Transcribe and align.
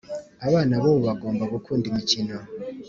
abana 0.47 0.73
bubu 0.81 1.01
bagomba 1.07 1.43
gukunda 1.53 1.85
imikino 1.91 2.35